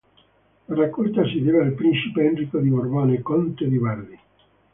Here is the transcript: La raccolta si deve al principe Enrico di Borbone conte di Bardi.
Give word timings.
La 0.67 0.73
raccolta 0.77 1.23
si 1.27 1.41
deve 1.41 1.61
al 1.61 1.73
principe 1.73 2.25
Enrico 2.25 2.57
di 2.57 2.69
Borbone 2.69 3.21
conte 3.21 3.69
di 3.69 3.77
Bardi. 3.77 4.19